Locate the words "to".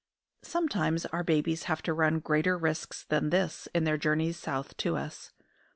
1.83-1.93, 4.77-4.97